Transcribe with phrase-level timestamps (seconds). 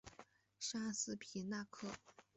[0.59, 1.87] 沙斯皮纳克。